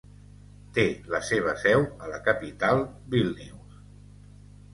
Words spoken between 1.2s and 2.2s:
seva seu a la